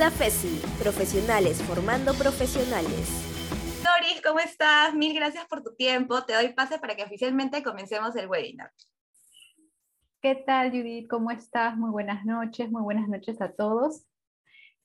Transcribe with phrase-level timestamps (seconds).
[0.00, 3.06] SAFESI, profesionales formando profesionales.
[3.84, 4.94] Doris, ¿cómo estás?
[4.94, 6.24] Mil gracias por tu tiempo.
[6.24, 8.72] Te doy pase para que oficialmente comencemos el webinar.
[10.22, 11.06] ¿Qué tal, Judith?
[11.06, 11.76] ¿Cómo estás?
[11.76, 14.06] Muy buenas noches, muy buenas noches a todos.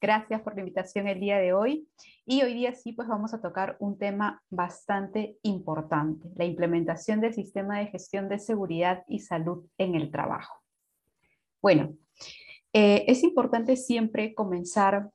[0.02, 1.88] Gracias por la invitación el día de hoy.
[2.26, 7.34] Y hoy día sí, pues vamos a tocar un tema bastante importante, la implementación del
[7.34, 10.62] sistema de gestión de seguridad y salud en el trabajo.
[11.62, 11.96] Bueno,
[12.78, 15.10] eh, es importante siempre comenzar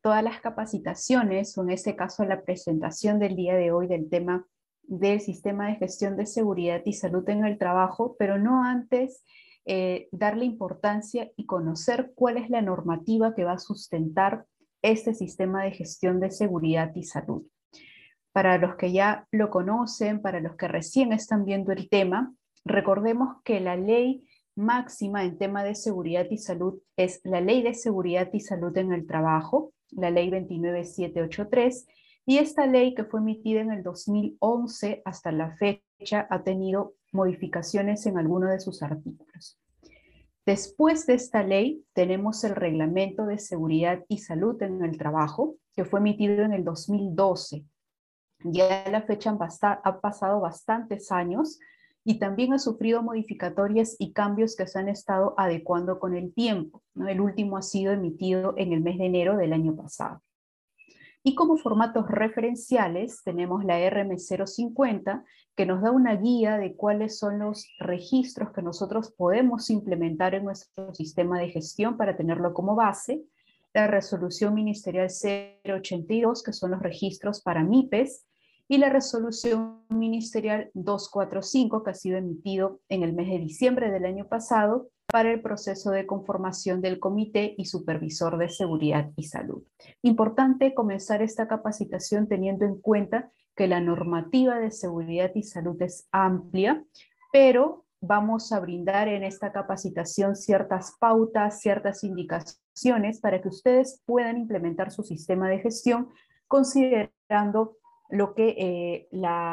[0.00, 4.46] todas las capacitaciones, o en este caso la presentación del día de hoy del tema
[4.84, 9.22] del sistema de gestión de seguridad y salud en el trabajo, pero no antes
[9.66, 14.46] eh, darle importancia y conocer cuál es la normativa que va a sustentar
[14.80, 17.42] este sistema de gestión de seguridad y salud.
[18.32, 22.34] Para los que ya lo conocen, para los que recién están viendo el tema,
[22.64, 24.24] recordemos que la ley
[24.60, 28.92] máxima en tema de seguridad y salud es la Ley de Seguridad y Salud en
[28.92, 31.86] el Trabajo, la Ley 29783,
[32.26, 38.06] y esta ley que fue emitida en el 2011 hasta la fecha ha tenido modificaciones
[38.06, 39.58] en algunos de sus artículos.
[40.46, 45.84] Después de esta ley tenemos el Reglamento de Seguridad y Salud en el Trabajo, que
[45.84, 47.64] fue emitido en el 2012.
[48.44, 51.58] Ya a la fecha han, han pasado bastantes años
[52.10, 56.82] y también ha sufrido modificatorias y cambios que se han estado adecuando con el tiempo.
[57.06, 60.20] El último ha sido emitido en el mes de enero del año pasado.
[61.22, 65.22] Y como formatos referenciales tenemos la RM050,
[65.54, 70.46] que nos da una guía de cuáles son los registros que nosotros podemos implementar en
[70.46, 73.22] nuestro sistema de gestión para tenerlo como base,
[73.72, 75.06] la resolución ministerial
[75.64, 78.26] 082, que son los registros para MIPES,
[78.70, 84.06] y la resolución ministerial 245 que ha sido emitido en el mes de diciembre del
[84.06, 89.64] año pasado para el proceso de conformación del Comité y Supervisor de Seguridad y Salud.
[90.02, 96.06] Importante comenzar esta capacitación teniendo en cuenta que la normativa de seguridad y salud es
[96.12, 96.84] amplia,
[97.32, 104.38] pero vamos a brindar en esta capacitación ciertas pautas, ciertas indicaciones para que ustedes puedan
[104.38, 106.08] implementar su sistema de gestión
[106.46, 107.79] considerando
[108.10, 109.08] lo que eh,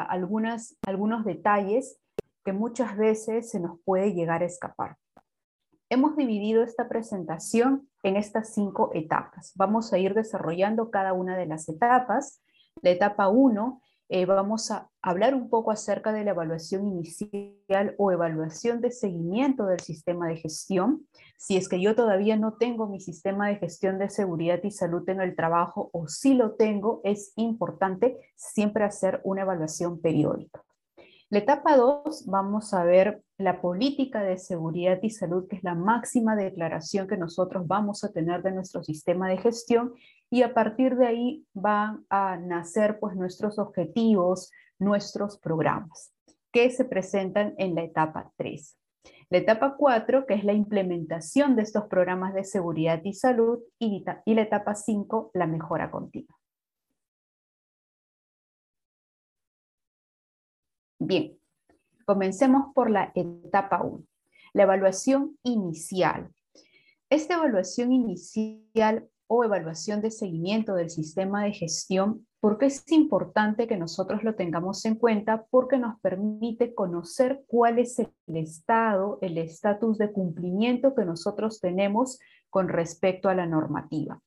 [0.08, 1.98] algunas, algunos detalles
[2.44, 4.96] que muchas veces se nos puede llegar a escapar.
[5.90, 9.52] Hemos dividido esta presentación en estas cinco etapas.
[9.56, 12.42] Vamos a ir desarrollando cada una de las etapas.
[12.82, 13.80] La etapa 1
[14.10, 19.66] eh, vamos a hablar un poco acerca de la evaluación inicial o evaluación de seguimiento
[19.66, 21.06] del sistema de gestión.
[21.36, 25.08] Si es que yo todavía no tengo mi sistema de gestión de seguridad y salud
[25.08, 30.64] en el trabajo o si lo tengo, es importante siempre hacer una evaluación periódica.
[31.28, 35.76] La etapa 2 vamos a ver la política de seguridad y salud, que es la
[35.76, 39.94] máxima declaración que nosotros vamos a tener de nuestro sistema de gestión
[40.28, 44.50] y a partir de ahí van a nacer pues nuestros objetivos,
[44.80, 46.12] nuestros programas
[46.52, 48.76] que se presentan en la etapa 3.
[49.30, 54.04] La etapa 4, que es la implementación de estos programas de seguridad y salud, y,
[54.24, 56.36] y la etapa 5, la mejora continua.
[61.00, 61.37] Bien,
[62.08, 64.02] comencemos por la etapa 1,
[64.54, 66.30] la evaluación inicial.
[67.10, 73.76] Esta evaluación inicial o evaluación de seguimiento del sistema de gestión, porque es importante que
[73.76, 75.44] nosotros lo tengamos en cuenta?
[75.50, 82.18] Porque nos permite conocer cuál es el estado, el estatus de cumplimiento que nosotros tenemos
[82.48, 84.18] con respecto a la normativa.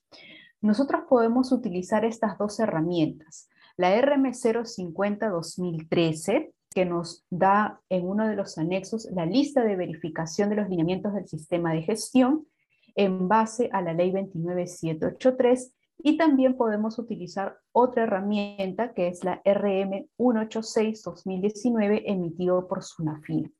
[0.61, 3.49] Nosotros podemos utilizar estas dos herramientas.
[3.75, 10.55] La RM050-2013, que nos da en uno de los anexos la lista de verificación de
[10.55, 12.47] los lineamientos del sistema de gestión
[12.95, 15.73] en base a la ley 29783
[16.03, 23.53] y también podemos utilizar otra herramienta que es la RM 186-2019 emitido por SUNAFIN,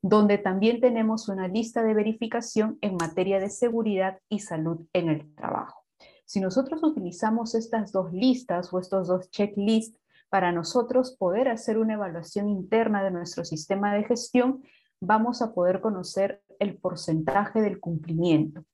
[0.00, 5.34] donde también tenemos una lista de verificación en materia de seguridad y salud en el
[5.34, 5.84] trabajo.
[6.24, 9.98] Si nosotros utilizamos estas dos listas o estos dos checklists
[10.28, 14.62] para nosotros poder hacer una evaluación interna de nuestro sistema de gestión,
[15.00, 18.64] vamos a poder conocer el porcentaje del cumplimiento.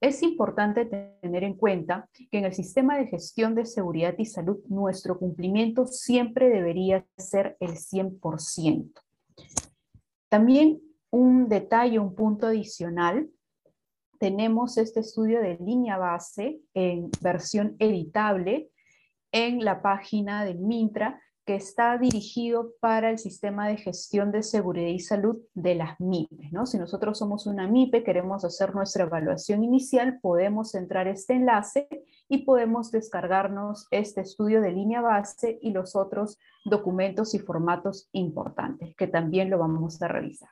[0.00, 0.84] Es importante
[1.20, 5.86] tener en cuenta que en el sistema de gestión de seguridad y salud nuestro cumplimiento
[5.86, 8.90] siempre debería ser el 100%.
[10.28, 13.30] También un detalle, un punto adicional,
[14.18, 18.71] tenemos este estudio de línea base en versión editable
[19.32, 24.88] en la página del Mintra que está dirigido para el sistema de gestión de seguridad
[24.88, 26.52] y salud de las MIPES.
[26.52, 26.66] ¿no?
[26.66, 31.88] Si nosotros somos una MIPE, queremos hacer nuestra evaluación inicial, podemos entrar este enlace
[32.28, 38.94] y podemos descargarnos este estudio de línea base y los otros documentos y formatos importantes,
[38.94, 40.50] que también lo vamos a revisar.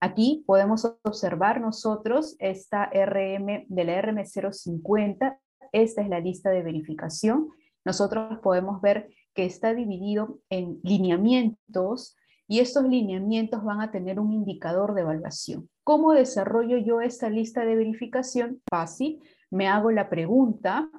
[0.00, 5.38] Aquí podemos observar nosotros esta RM de la RM050,
[5.72, 7.48] esta es la lista de verificación,
[7.84, 12.16] nosotros podemos ver que está dividido en lineamientos
[12.46, 15.68] y estos lineamientos van a tener un indicador de evaluación.
[15.84, 18.60] ¿Cómo desarrollo yo esta lista de verificación?
[18.68, 20.90] Fácil, me hago la pregunta,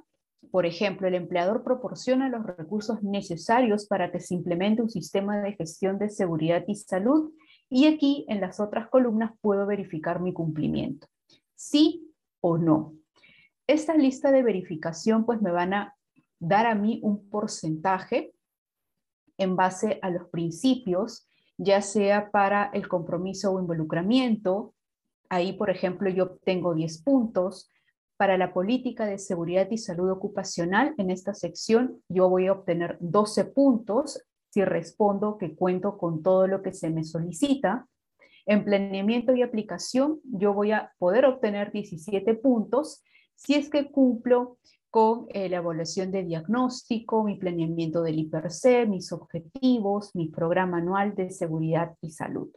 [0.52, 5.54] por ejemplo, el empleador proporciona los recursos necesarios para que se implemente un sistema de
[5.54, 7.32] gestión de seguridad y salud
[7.70, 11.08] y aquí en las otras columnas puedo verificar mi cumplimiento.
[11.56, 12.94] Sí o no.
[13.70, 15.96] Esta lista de verificación pues me van a
[16.40, 18.34] dar a mí un porcentaje
[19.38, 24.74] en base a los principios, ya sea para el compromiso o involucramiento.
[25.30, 27.70] Ahí, por ejemplo, yo obtengo 10 puntos.
[28.18, 32.98] Para la política de seguridad y salud ocupacional, en esta sección yo voy a obtener
[33.02, 37.88] 12 puntos si respondo que cuento con todo lo que se me solicita.
[38.48, 43.04] En planeamiento y aplicación, yo voy a poder obtener 17 puntos
[43.40, 44.58] si es que cumplo
[44.90, 51.16] con eh, la evaluación de diagnóstico, mi planeamiento del IPRC, mis objetivos, mi programa anual
[51.16, 52.50] de seguridad y salud.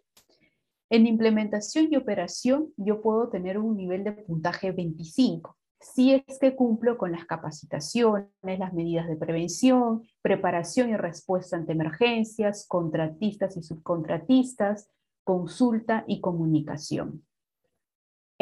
[0.91, 6.55] En implementación y operación, yo puedo tener un nivel de puntaje 25 si es que
[6.55, 13.63] cumplo con las capacitaciones, las medidas de prevención, preparación y respuesta ante emergencias, contratistas y
[13.63, 14.89] subcontratistas,
[15.25, 17.25] consulta y comunicación.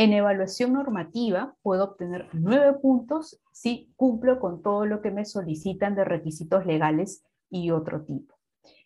[0.00, 5.94] En evaluación normativa puedo obtener nueve puntos si cumplo con todo lo que me solicitan
[5.94, 8.34] de requisitos legales y otro tipo.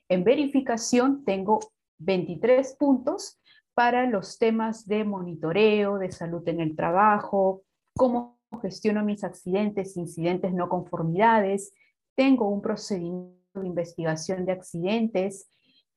[0.09, 1.61] En verificación tengo
[1.99, 3.41] 23 puntos
[3.75, 7.63] para los temas de monitoreo, de salud en el trabajo,
[7.97, 11.73] cómo gestiono mis accidentes, incidentes, no conformidades,
[12.17, 15.49] tengo un procedimiento de investigación de accidentes,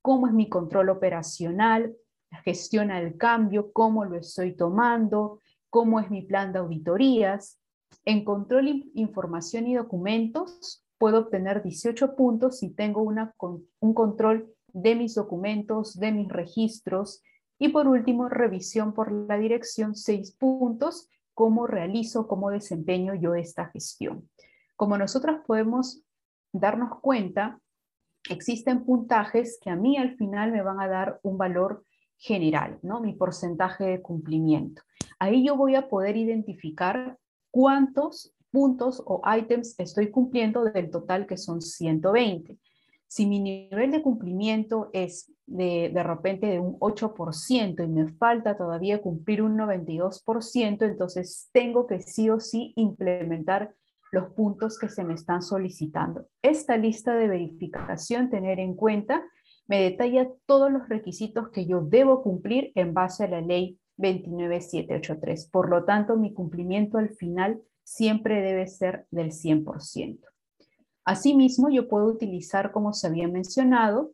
[0.03, 1.95] cómo es mi control operacional,
[2.44, 5.39] gestiona el cambio, cómo lo estoy tomando,
[5.69, 7.59] cómo es mi plan de auditorías.
[8.06, 13.33] En control, información y documentos puedo obtener 18 puntos si tengo una,
[13.79, 17.21] un control de mis documentos, de mis registros.
[17.59, 23.68] Y por último, revisión por la dirección, 6 puntos, cómo realizo, cómo desempeño yo esta
[23.68, 24.29] gestión.
[24.75, 26.03] Como nosotros podemos
[26.51, 27.59] darnos cuenta,
[28.29, 31.83] existen puntajes que a mí al final me van a dar un valor
[32.17, 32.99] general, ¿no?
[32.99, 34.81] Mi porcentaje de cumplimiento.
[35.19, 37.17] Ahí yo voy a poder identificar
[37.51, 42.57] cuántos puntos o ítems estoy cumpliendo del total que son 120.
[43.07, 48.57] Si mi nivel de cumplimiento es de, de repente de un 8% y me falta
[48.57, 53.73] todavía cumplir un 92%, entonces tengo que sí o sí implementar
[54.11, 56.27] los puntos que se me están solicitando.
[56.41, 59.23] Esta lista de verificación, tener en cuenta
[59.67, 65.49] me detalla todos los requisitos que yo debo cumplir en base a la ley 29783.
[65.49, 70.19] Por lo tanto, mi cumplimiento al final siempre debe ser del 100%.
[71.05, 74.11] Asimismo, yo puedo utilizar, como se había mencionado,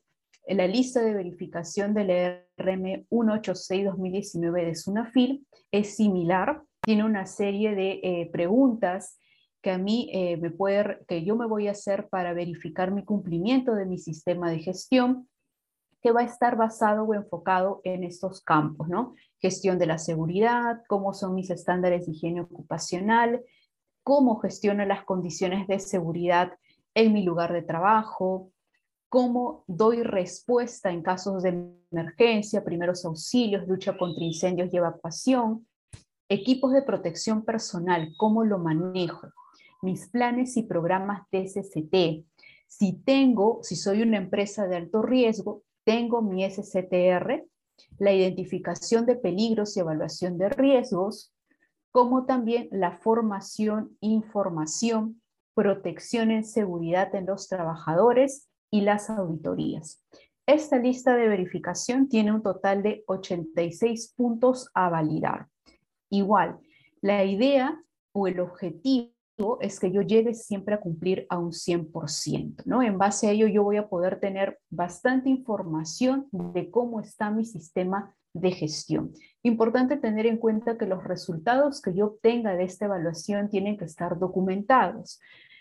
[0.47, 5.47] la lista de verificación del RM 186-2019 de SUNAFIL.
[5.71, 9.17] Es similar, tiene una serie de eh, preguntas
[9.61, 13.05] que a mí eh, me puede, que yo me voy a hacer para verificar mi
[13.05, 15.29] cumplimiento de mi sistema de gestión
[16.03, 19.15] que va a estar basado o enfocado en estos campos, ¿no?
[19.39, 23.41] Gestión de la seguridad, cómo son mis estándares de higiene ocupacional,
[24.03, 26.51] cómo gestiono las condiciones de seguridad
[26.93, 28.51] en mi lugar de trabajo,
[29.07, 35.65] cómo doy respuesta en casos de emergencia, primeros auxilios, lucha contra incendios y evacuación,
[36.27, 39.29] equipos de protección personal, cómo lo manejo,
[39.81, 42.27] mis planes y programas de SCT.
[42.67, 47.45] Si tengo, si soy una empresa de alto riesgo, tengo mi SCTR,
[47.99, 51.33] la identificación de peligros y evaluación de riesgos,
[51.91, 55.21] como también la formación, información,
[55.53, 60.03] protección en seguridad en los trabajadores y las auditorías.
[60.45, 65.47] Esta lista de verificación tiene un total de 86 puntos a validar.
[66.09, 66.59] Igual,
[67.01, 69.12] la idea o el objetivo
[69.61, 72.83] es que yo llegue siempre a cumplir a un 100%, ¿no?
[72.83, 77.45] En base a ello yo voy a poder tener bastante información de cómo está mi
[77.45, 79.13] sistema de gestión.
[79.43, 83.85] Importante tener en cuenta que los resultados que yo obtenga de esta evaluación tienen que
[83.85, 85.19] estar documentados.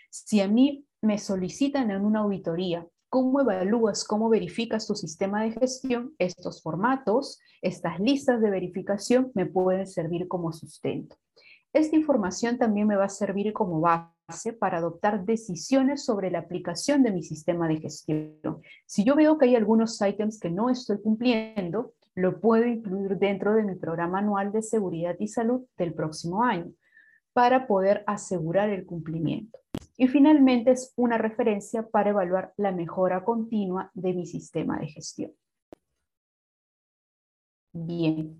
[0.09, 5.51] Si a mí me solicitan en una auditoría cómo evalúas, cómo verificas tu sistema de
[5.51, 11.15] gestión, estos formatos, estas listas de verificación me pueden servir como sustento.
[11.73, 17.01] Esta información también me va a servir como base para adoptar decisiones sobre la aplicación
[17.01, 18.61] de mi sistema de gestión.
[18.85, 23.55] Si yo veo que hay algunos ítems que no estoy cumpliendo, lo puedo incluir dentro
[23.55, 26.71] de mi programa anual de seguridad y salud del próximo año
[27.33, 29.57] para poder asegurar el cumplimiento.
[29.97, 35.31] Y finalmente es una referencia para evaluar la mejora continua de mi sistema de gestión.
[37.71, 38.39] Bien,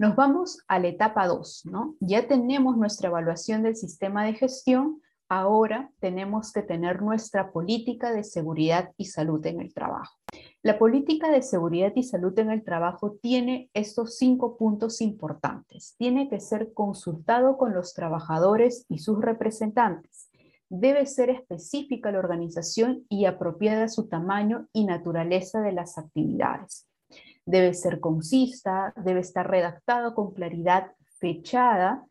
[0.00, 1.94] nos vamos a la etapa 2, ¿no?
[2.00, 8.24] Ya tenemos nuestra evaluación del sistema de gestión, ahora tenemos que tener nuestra política de
[8.24, 10.16] seguridad y salud en el trabajo.
[10.62, 15.96] La política de seguridad y salud en el trabajo tiene estos cinco puntos importantes.
[15.98, 20.30] Tiene que ser consultado con los trabajadores y sus representantes
[20.70, 26.86] debe ser específica la organización y apropiada a su tamaño y naturaleza de las actividades.
[27.50, 32.04] Debe ser concisa, debe estar redactada con claridad, fechada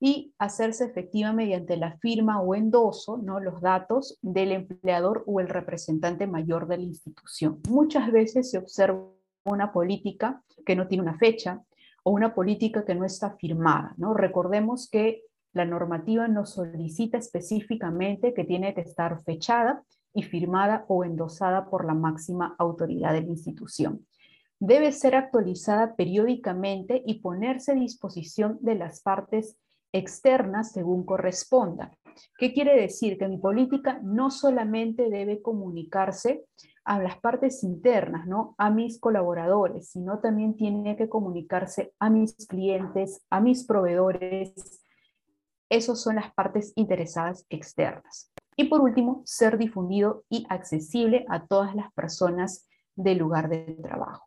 [0.00, 3.38] y hacerse efectiva mediante la firma o endoso, ¿no?
[3.38, 7.60] los datos del empleador o el representante mayor de la institución.
[7.68, 9.10] Muchas veces se observa
[9.44, 11.62] una política que no tiene una fecha
[12.02, 13.92] o una política que no está firmada.
[13.98, 14.14] ¿no?
[14.14, 19.82] Recordemos que la normativa nos solicita específicamente que tiene que estar fechada
[20.14, 24.06] y firmada o endosada por la máxima autoridad de la institución.
[24.60, 29.56] Debe ser actualizada periódicamente y ponerse a disposición de las partes
[29.92, 31.96] externas según corresponda.
[32.36, 33.18] ¿Qué quiere decir?
[33.18, 36.44] Que mi política no solamente debe comunicarse
[36.84, 38.54] a las partes internas, ¿no?
[38.58, 44.82] A mis colaboradores, sino también tiene que comunicarse a mis clientes, a mis proveedores,
[45.70, 48.32] esas son las partes interesadas externas.
[48.56, 54.26] Y por último, ser difundido y accesible a todas las personas del lugar de trabajo.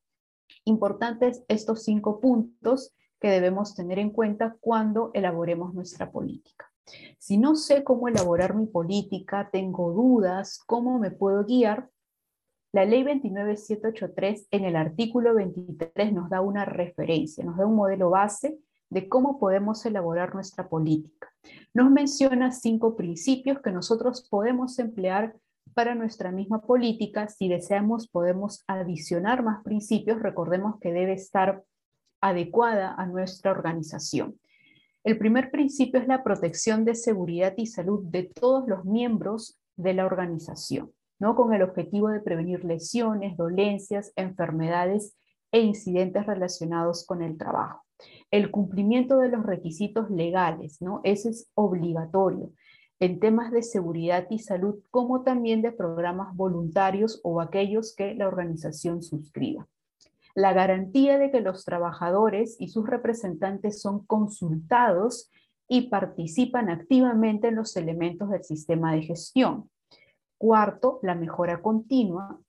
[0.66, 6.72] Importantes estos cinco puntos que debemos tener en cuenta cuando elaboremos nuestra política.
[7.20, 11.90] Si no sé cómo elaborar mi política, tengo dudas, cómo me puedo guiar,
[12.74, 18.10] la ley 29783 en el artículo 23 nos da una referencia, nos da un modelo
[18.10, 18.58] base
[18.90, 21.28] de cómo podemos elaborar nuestra política.
[21.74, 25.36] Nos menciona cinco principios que nosotros podemos emplear
[25.74, 27.28] para nuestra misma política.
[27.28, 30.22] Si deseamos, podemos adicionar más principios.
[30.22, 31.64] Recordemos que debe estar
[32.22, 34.40] adecuada a nuestra organización.
[35.04, 39.94] El primer principio es la protección de seguridad y salud de todos los miembros de
[39.94, 41.36] la organización, ¿no?
[41.36, 45.16] con el objetivo de prevenir lesiones, dolencias, enfermedades
[45.52, 47.84] e incidentes relacionados con el trabajo
[48.32, 51.02] el cumplimiento de los requisitos legales, ¿no?
[51.04, 52.52] Ese es obligatorio
[53.02, 58.28] en temas de seguridad y salud, como también de programas voluntarios o aquellos que la
[58.28, 59.68] organización suscriba.
[60.36, 65.32] La garantía de que los trabajadores y sus representantes son consultados
[65.68, 69.72] y participan activamente en los elementos del sistema de gestión.
[70.38, 72.40] Cuarto, la mejora continua.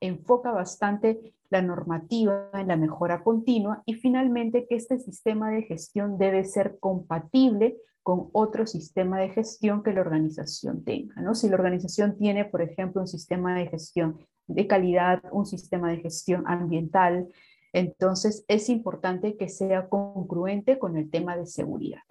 [0.00, 6.18] Enfoca bastante la normativa en la mejora continua y finalmente que este sistema de gestión
[6.18, 11.20] debe ser compatible con otro sistema de gestión que la organización tenga.
[11.20, 11.34] ¿no?
[11.34, 15.98] Si la organización tiene, por ejemplo, un sistema de gestión de calidad, un sistema de
[15.98, 17.28] gestión ambiental,
[17.72, 22.02] entonces es importante que sea congruente con el tema de seguridad.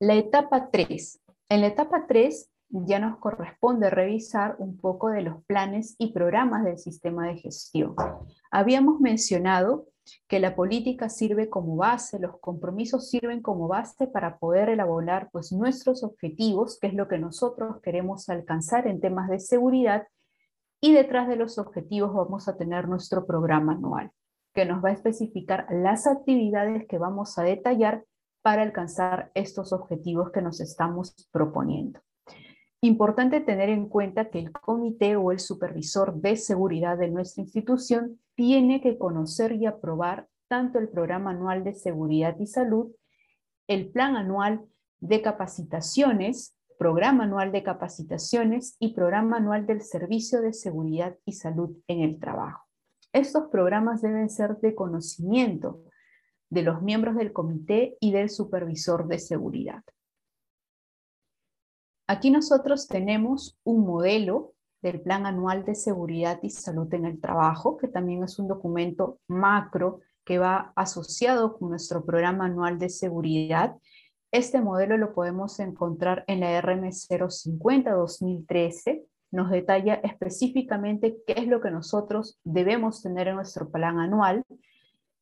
[0.00, 1.20] La etapa 3.
[1.48, 6.64] En la etapa 3 ya nos corresponde revisar un poco de los planes y programas
[6.64, 7.94] del sistema de gestión.
[8.50, 9.86] Habíamos mencionado
[10.28, 15.52] que la política sirve como base, los compromisos sirven como base para poder elaborar pues,
[15.52, 20.06] nuestros objetivos, que es lo que nosotros queremos alcanzar en temas de seguridad,
[20.80, 24.10] y detrás de los objetivos vamos a tener nuestro programa anual,
[24.52, 28.04] que nos va a especificar las actividades que vamos a detallar
[28.42, 32.00] para alcanzar estos objetivos que nos estamos proponiendo.
[32.82, 38.20] Importante tener en cuenta que el comité o el supervisor de seguridad de nuestra institución
[38.34, 42.92] tiene que conocer y aprobar tanto el programa anual de seguridad y salud,
[43.68, 44.64] el plan anual
[45.00, 51.76] de capacitaciones, programa anual de capacitaciones y programa anual del servicio de seguridad y salud
[51.88, 52.64] en el trabajo.
[53.12, 55.84] Estos programas deben ser de conocimiento
[56.50, 59.82] de los miembros del comité y del supervisor de seguridad.
[62.06, 64.53] Aquí nosotros tenemos un modelo
[64.84, 69.18] del Plan Anual de Seguridad y Salud en el Trabajo, que también es un documento
[69.26, 73.76] macro que va asociado con nuestro Programa Anual de Seguridad.
[74.30, 79.06] Este modelo lo podemos encontrar en la RM 050-2013.
[79.30, 84.44] Nos detalla específicamente qué es lo que nosotros debemos tener en nuestro plan anual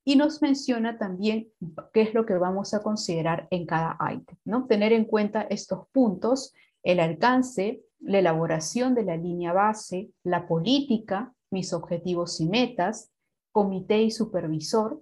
[0.04, 1.46] y nos menciona también
[1.92, 4.36] qué es lo que vamos a considerar en cada ítem.
[4.44, 4.66] ¿no?
[4.66, 6.52] Tener en cuenta estos puntos,
[6.82, 13.10] el alcance, la elaboración de la línea base, la política, mis objetivos y metas,
[13.52, 15.00] comité y supervisor,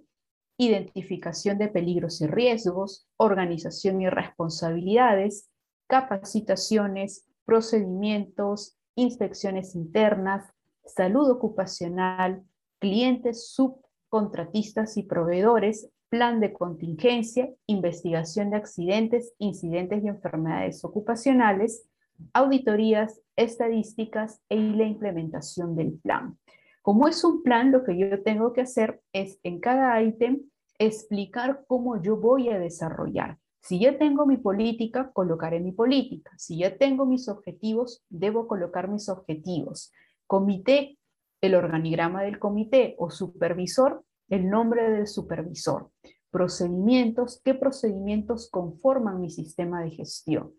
[0.57, 5.49] identificación de peligros y riesgos, organización y responsabilidades,
[5.87, 10.53] capacitaciones, procedimientos, inspecciones internas,
[10.85, 12.43] salud ocupacional,
[12.79, 21.87] clientes, subcontratistas y proveedores, plan de contingencia, investigación de accidentes, incidentes y enfermedades ocupacionales,
[22.33, 26.37] auditorías, estadísticas e la implementación del plan.
[26.81, 30.41] Como es un plan, lo que yo tengo que hacer es en cada ítem
[30.79, 33.37] explicar cómo yo voy a desarrollar.
[33.61, 36.31] Si ya tengo mi política, colocaré mi política.
[36.37, 39.91] Si ya tengo mis objetivos, debo colocar mis objetivos.
[40.25, 40.97] Comité,
[41.41, 45.91] el organigrama del comité o supervisor, el nombre del supervisor.
[46.31, 50.53] Procedimientos, qué procedimientos conforman mi sistema de gestión.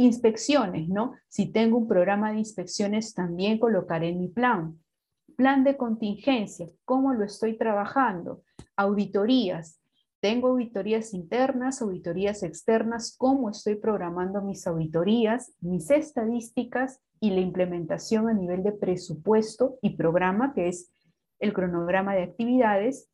[0.00, 1.14] Inspecciones, ¿no?
[1.26, 4.78] Si tengo un programa de inspecciones, también colocaré mi plan.
[5.36, 8.42] Plan de contingencia, ¿cómo lo estoy trabajando?
[8.76, 9.80] Auditorías,
[10.20, 18.28] tengo auditorías internas, auditorías externas, cómo estoy programando mis auditorías, mis estadísticas y la implementación
[18.28, 20.92] a nivel de presupuesto y programa, que es
[21.40, 23.08] el cronograma de actividades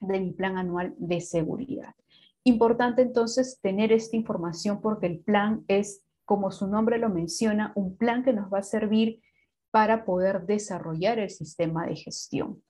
[0.00, 1.94] de mi plan anual de seguridad.
[2.44, 7.96] Importante entonces tener esta información porque el plan es, como su nombre lo menciona, un
[7.96, 9.20] plan que nos va a servir
[9.70, 12.62] para poder desarrollar el sistema de gestión.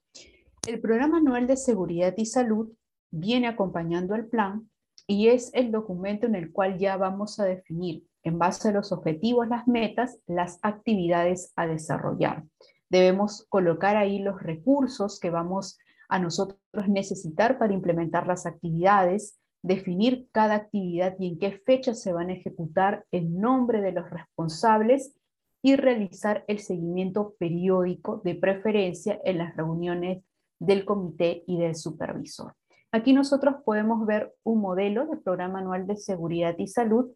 [0.67, 2.73] El Programa Anual de Seguridad y Salud
[3.11, 4.69] viene acompañando al plan
[5.07, 8.93] y es el documento en el cual ya vamos a definir, en base a los
[8.93, 12.45] objetivos, las metas, las actividades a desarrollar.
[12.91, 20.29] Debemos colocar ahí los recursos que vamos a nosotros necesitar para implementar las actividades, definir
[20.33, 25.15] cada actividad y en qué fecha se van a ejecutar en nombre de los responsables
[25.63, 30.25] y realizar el seguimiento periódico de preferencia en las reuniones
[30.59, 32.55] del comité y del supervisor.
[32.93, 37.13] Aquí nosotros podemos ver un modelo del Programa Anual de Seguridad y Salud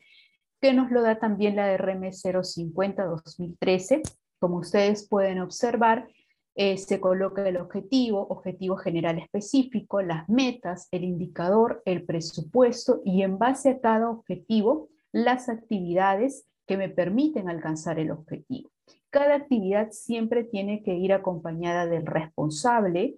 [0.61, 4.03] que nos lo da también la RM 050-2013.
[4.39, 6.09] Como ustedes pueden observar,
[6.57, 13.23] eh, se coloca el objetivo, objetivo general específico, las metas, el indicador, el presupuesto y
[13.23, 18.71] en base a cada objetivo, las actividades que me permiten alcanzar el objetivo.
[19.11, 23.17] Cada actividad siempre tiene que ir acompañada del responsable,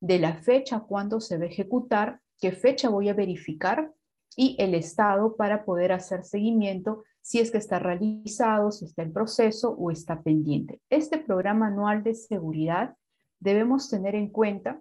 [0.00, 3.92] de la fecha cuando se va a ejecutar, qué fecha voy a verificar
[4.36, 9.12] y el estado para poder hacer seguimiento si es que está realizado, si está en
[9.12, 10.80] proceso o está pendiente.
[10.90, 12.96] Este programa anual de seguridad
[13.38, 14.80] debemos tener en cuenta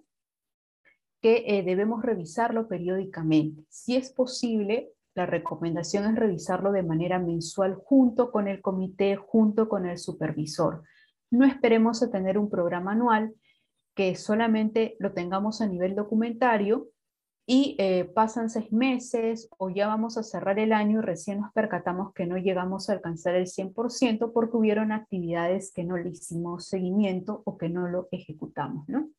[1.22, 3.64] que eh, debemos revisarlo periódicamente.
[3.70, 9.70] Si es posible, la recomendación es revisarlo de manera mensual junto con el comité, junto
[9.70, 10.84] con el supervisor.
[11.30, 13.36] No esperemos a tener un programa anual
[13.94, 16.88] que solamente lo tengamos a nivel documentario
[17.54, 21.52] y eh, pasan seis meses o ya vamos a cerrar el año y recién nos
[21.52, 26.70] percatamos que no llegamos a alcanzar el 100% porque hubieron actividades que no le hicimos
[26.70, 29.10] seguimiento o que no lo ejecutamos, ¿no?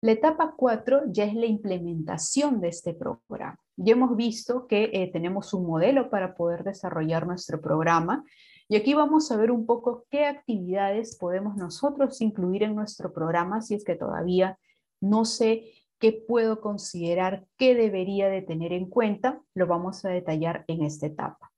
[0.00, 3.60] La etapa 4 ya es la implementación de este programa.
[3.76, 8.24] Ya hemos visto que eh, tenemos un modelo para poder desarrollar nuestro programa
[8.68, 13.62] y aquí vamos a ver un poco qué actividades podemos nosotros incluir en nuestro programa
[13.62, 14.58] si es que todavía
[15.00, 19.40] no sé qué puedo considerar qué debería de tener en cuenta.
[19.54, 21.52] Lo vamos a detallar en esta etapa.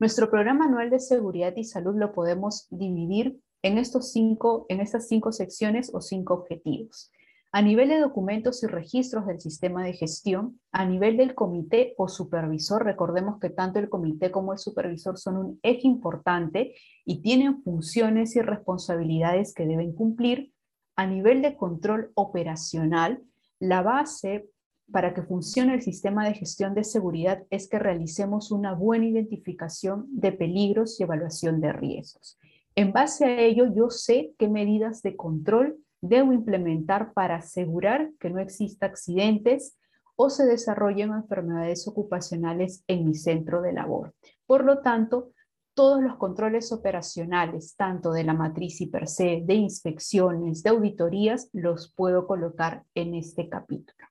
[0.00, 5.06] Nuestro programa anual de seguridad y salud lo podemos dividir en, estos cinco, en estas
[5.06, 7.12] cinco secciones o cinco objetivos.
[7.52, 12.08] A nivel de documentos y registros del sistema de gestión, a nivel del comité o
[12.08, 17.60] supervisor, recordemos que tanto el comité como el supervisor son un eje importante y tienen
[17.62, 20.52] funciones y responsabilidades que deben cumplir.
[21.00, 23.22] A nivel de control operacional,
[23.58, 24.50] la base
[24.92, 30.04] para que funcione el sistema de gestión de seguridad es que realicemos una buena identificación
[30.10, 32.38] de peligros y evaluación de riesgos.
[32.74, 38.28] En base a ello, yo sé qué medidas de control debo implementar para asegurar que
[38.28, 39.78] no exista accidentes
[40.16, 44.12] o se desarrollen enfermedades ocupacionales en mi centro de labor.
[44.44, 45.30] Por lo tanto,
[45.74, 51.48] todos los controles operacionales, tanto de la matriz y per se, de inspecciones, de auditorías,
[51.52, 54.06] los puedo colocar en este capítulo.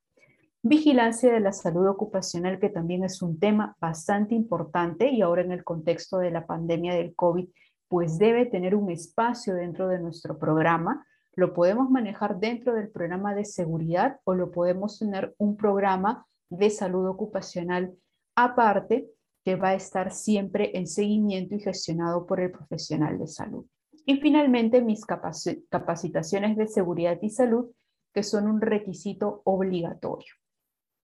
[0.62, 5.52] Vigilancia de la salud ocupacional, que también es un tema bastante importante y ahora en
[5.52, 7.48] el contexto de la pandemia del COVID,
[7.88, 11.06] pues debe tener un espacio dentro de nuestro programa.
[11.34, 16.70] Lo podemos manejar dentro del programa de seguridad o lo podemos tener un programa de
[16.70, 17.94] salud ocupacional
[18.36, 19.10] aparte
[19.44, 23.66] que va a estar siempre en seguimiento y gestionado por el profesional de salud.
[24.06, 27.72] Y finalmente, mis capacitaciones de seguridad y salud,
[28.14, 30.34] que son un requisito obligatorio.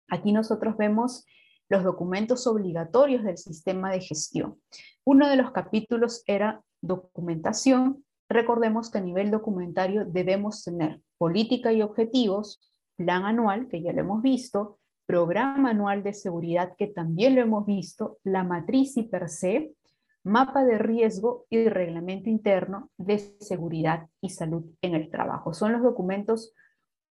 [0.08, 1.24] Aquí nosotros vemos
[1.68, 4.60] los documentos obligatorios del sistema de gestión.
[5.04, 8.04] Uno de los capítulos era documentación.
[8.28, 12.60] Recordemos que a nivel documentario debemos tener política y objetivos,
[12.96, 14.80] plan anual, que ya lo hemos visto,
[15.12, 19.74] programa anual de seguridad, que también lo hemos visto, la matriz y per se,
[20.24, 25.52] mapa de riesgo y reglamento interno de seguridad y salud en el trabajo.
[25.52, 26.54] Son los documentos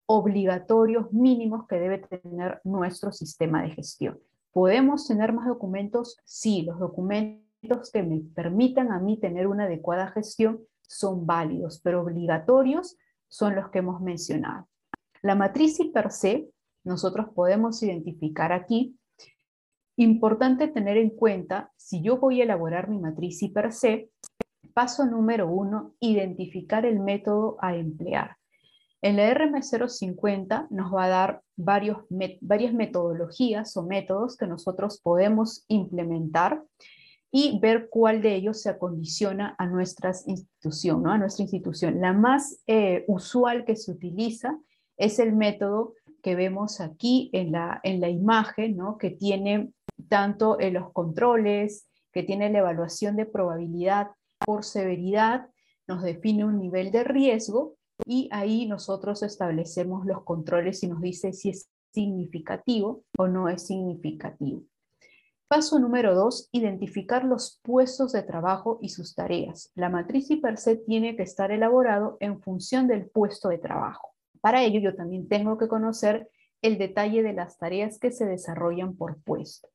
[0.06, 4.18] obligatorios mínimos que debe tener nuestro sistema de gestión.
[4.50, 6.18] ¿Podemos tener más documentos?
[6.24, 12.02] Sí, los documentos que me permitan a mí tener una adecuada gestión son válidos, pero
[12.02, 12.96] obligatorios
[13.28, 14.66] son los que hemos mencionado.
[15.22, 16.50] La matriz y per se,
[16.84, 18.96] nosotros podemos identificar aquí,
[19.96, 24.10] importante tener en cuenta, si yo voy a elaborar mi matriz y per se,
[24.74, 28.36] paso número uno, identificar el método a emplear.
[29.02, 31.98] En la RM050 nos va a dar varios,
[32.40, 36.62] varias metodologías o métodos que nosotros podemos implementar
[37.30, 41.02] y ver cuál de ellos se acondiciona a nuestra institución.
[41.02, 41.12] ¿no?
[41.12, 42.00] A nuestra institución.
[42.00, 44.58] La más eh, usual que se utiliza
[44.96, 45.94] es el método
[46.24, 48.96] que vemos aquí en la, en la imagen, ¿no?
[48.96, 49.74] que tiene
[50.08, 54.08] tanto en los controles, que tiene la evaluación de probabilidad
[54.38, 55.50] por severidad,
[55.86, 61.34] nos define un nivel de riesgo y ahí nosotros establecemos los controles y nos dice
[61.34, 64.62] si es significativo o no es significativo.
[65.46, 69.70] Paso número dos, identificar los puestos de trabajo y sus tareas.
[69.74, 74.13] La matriz y per se tiene que estar elaborado en función del puesto de trabajo.
[74.44, 76.28] Para ello yo también tengo que conocer
[76.60, 79.70] el detalle de las tareas que se desarrollan por puesto.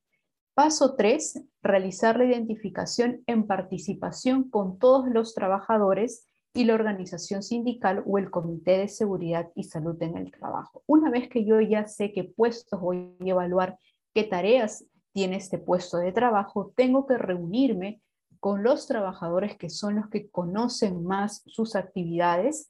[0.54, 1.44] Paso 3.
[1.64, 8.30] Realizar la identificación en participación con todos los trabajadores y la organización sindical o el
[8.30, 10.84] Comité de Seguridad y Salud en el Trabajo.
[10.86, 13.80] Una vez que yo ya sé qué puestos voy a evaluar,
[14.14, 18.04] qué tareas tiene este puesto de trabajo, tengo que reunirme
[18.40, 22.70] con los trabajadores que son los que conocen más sus actividades.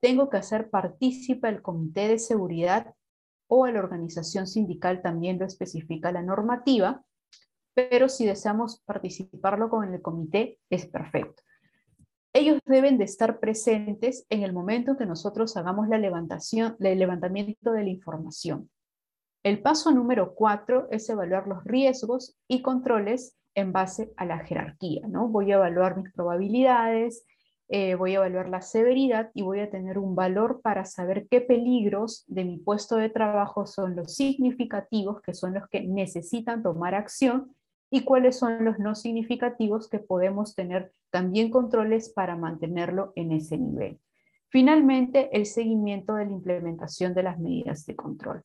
[0.00, 2.94] Tengo que hacer partícipe al Comité de Seguridad
[3.48, 7.02] o a la organización sindical, también lo especifica la normativa,
[7.74, 11.42] pero si deseamos participarlo con el comité, es perfecto.
[12.32, 17.72] Ellos deben de estar presentes en el momento que nosotros hagamos la levantación, el levantamiento
[17.72, 18.70] de la información.
[19.42, 25.06] El paso número cuatro es evaluar los riesgos y controles en base a la jerarquía.
[25.08, 25.28] ¿no?
[25.28, 27.24] Voy a evaluar mis probabilidades,
[27.68, 31.40] eh, voy a evaluar la severidad y voy a tener un valor para saber qué
[31.40, 36.94] peligros de mi puesto de trabajo son los significativos, que son los que necesitan tomar
[36.94, 37.54] acción,
[37.90, 43.56] y cuáles son los no significativos que podemos tener también controles para mantenerlo en ese
[43.56, 43.98] nivel.
[44.50, 48.42] Finalmente, el seguimiento de la implementación de las medidas de control.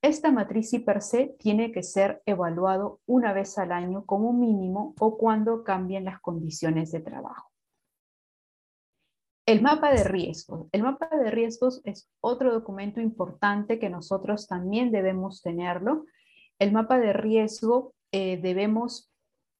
[0.00, 4.94] Esta matriz y per se tiene que ser evaluado una vez al año como mínimo
[5.00, 7.47] o cuando cambien las condiciones de trabajo.
[9.48, 10.66] El mapa de riesgos.
[10.72, 16.04] El mapa de riesgos es otro documento importante que nosotros también debemos tenerlo.
[16.58, 19.10] El mapa de riesgo eh, debemos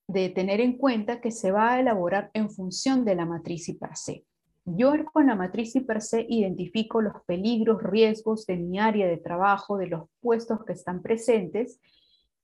[0.06, 4.26] de tener en cuenta que se va a elaborar en función de la matriz se.
[4.66, 9.86] Yo con la matriz se identifico los peligros, riesgos de mi área de trabajo, de
[9.86, 11.80] los puestos que están presentes,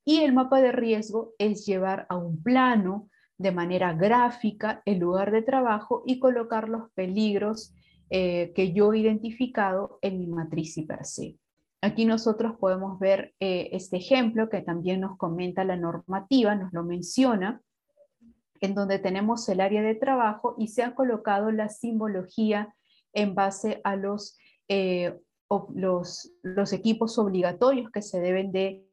[0.02, 3.11] y el mapa de riesgo es llevar a un plano
[3.44, 7.74] de manera gráfica el lugar de trabajo y colocar los peligros
[8.09, 11.37] eh, que yo he identificado en mi matriz y per se.
[11.83, 16.85] Aquí nosotros podemos ver eh, este ejemplo que también nos comenta la normativa, nos lo
[16.85, 17.61] menciona,
[18.62, 22.74] en donde tenemos el área de trabajo y se ha colocado la simbología
[23.12, 25.20] en base a los, eh,
[25.74, 28.87] los, los, equipos obligatorios que se deben de,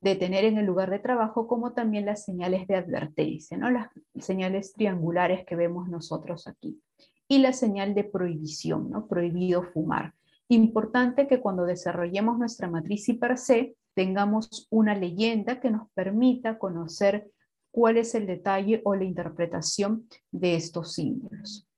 [0.00, 3.70] de, tener en el lugar de trabajo, como también las señales de advertencia, ¿no?
[3.70, 6.80] las señales triangulares que vemos nosotros aquí.
[7.28, 9.06] Y la señal de prohibición, ¿no?
[9.06, 10.14] prohibido fumar.
[10.48, 16.58] Importante que cuando desarrollemos nuestra matriz y per se tengamos una leyenda que nos permita
[16.58, 17.30] conocer
[17.70, 21.68] cuál es el detalle o la interpretación de estos símbolos.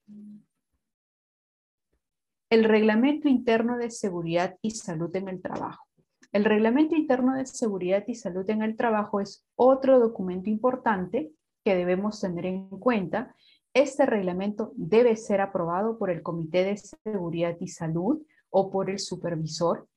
[2.48, 5.89] El Reglamento Interno de Seguridad y Salud en el Trabajo.
[6.32, 11.32] El Reglamento Interno de Seguridad y Salud en el Trabajo es otro documento importante
[11.64, 13.34] que debemos tener en cuenta.
[13.74, 19.00] Este reglamento debe ser aprobado por el Comité de Seguridad y Salud o por el
[19.00, 19.88] supervisor.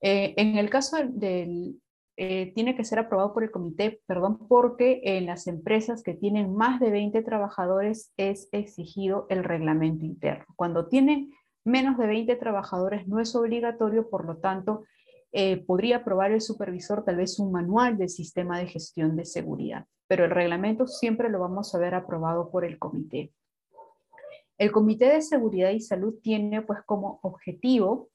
[0.00, 1.78] Eh, en el caso del,
[2.16, 6.54] eh, tiene que ser aprobado por el comité, perdón, porque en las empresas que tienen
[6.54, 10.46] más de 20 trabajadores es exigido el reglamento interno.
[10.56, 11.32] Cuando tienen
[11.64, 14.84] menos de 20 trabajadores no es obligatorio, por lo tanto,
[15.32, 19.86] eh, podría aprobar el supervisor tal vez un manual del sistema de gestión de seguridad,
[20.06, 23.32] pero el reglamento siempre lo vamos a ver aprobado por el comité.
[24.58, 28.10] El Comité de Seguridad y Salud tiene pues como objetivo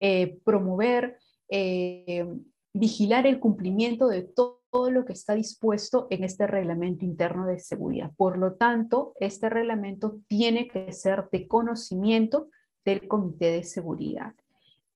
[0.00, 1.18] eh, promover,
[1.50, 2.26] eh,
[2.72, 8.12] vigilar el cumplimiento de todo lo que está dispuesto en este reglamento interno de seguridad.
[8.16, 12.48] Por lo tanto, este reglamento tiene que ser de conocimiento
[12.84, 14.34] del Comité de Seguridad.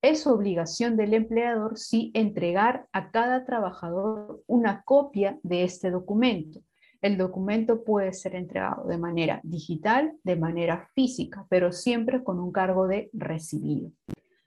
[0.01, 6.61] Es obligación del empleador sí entregar a cada trabajador una copia de este documento.
[7.03, 12.53] El documento puede ser entregado de manera digital, de manera física, pero siempre con un
[12.53, 13.91] cargo de recibido.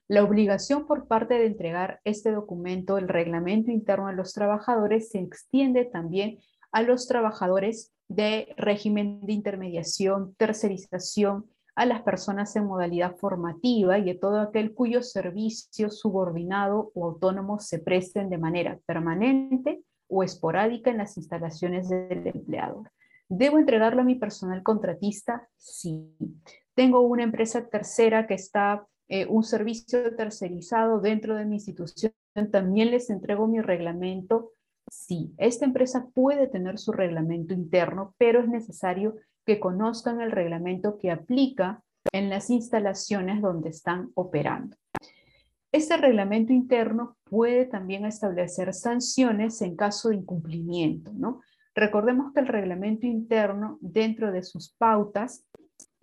[0.08, 5.20] La obligación por parte de entregar este documento, el reglamento interno de los trabajadores, se
[5.20, 6.38] extiende también
[6.72, 14.10] a los trabajadores de régimen de intermediación, tercerización a las personas en modalidad formativa y
[14.10, 20.92] a todo aquel cuyo servicio subordinado o autónomo se presten de manera permanente o esporádica
[20.92, 22.92] en las instalaciones del empleador.
[23.30, 25.48] ¿Debo entregarlo a mi personal contratista?
[25.58, 26.14] Sí.
[26.74, 32.12] ¿Tengo una empresa tercera que está, eh, un servicio tercerizado dentro de mi institución?
[32.52, 34.52] ¿También les entrego mi reglamento?
[34.92, 35.34] Sí.
[35.38, 41.12] Esta empresa puede tener su reglamento interno, pero es necesario que conozcan el reglamento que
[41.12, 44.76] aplica en las instalaciones donde están operando.
[45.72, 51.12] Este reglamento interno puede también establecer sanciones en caso de incumplimiento.
[51.14, 51.42] ¿no?
[51.74, 55.46] Recordemos que el reglamento interno, dentro de sus pautas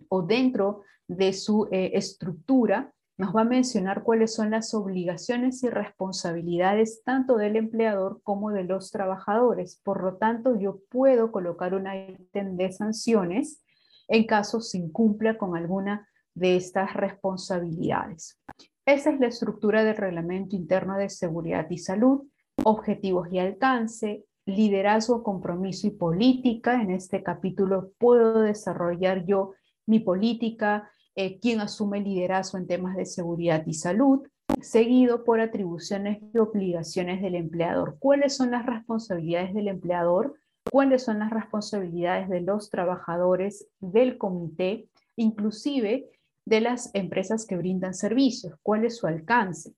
[0.07, 5.69] o dentro de su eh, estructura, nos va a mencionar cuáles son las obligaciones y
[5.69, 9.81] responsabilidades tanto del empleador como de los trabajadores.
[9.83, 13.61] Por lo tanto, yo puedo colocar un ítem de sanciones
[14.07, 18.39] en caso se incumpla con alguna de estas responsabilidades.
[18.85, 22.23] Esa es la estructura del Reglamento Interno de Seguridad y Salud,
[22.63, 26.81] objetivos y alcance, liderazgo, compromiso y política.
[26.81, 29.55] En este capítulo puedo desarrollar yo
[29.85, 34.25] mi política, eh, asume liderazgo en temas de seguridad y salud,
[34.61, 37.97] seguido por atribuciones y obligaciones del empleador.
[37.99, 40.35] ¿Cuáles son las responsabilidades del empleador?
[40.71, 46.09] ¿Cuáles son las responsabilidades de los trabajadores del comité, inclusive
[46.45, 48.57] de las empresas que brindan servicios?
[48.63, 49.73] ¿Cuál es su alcance?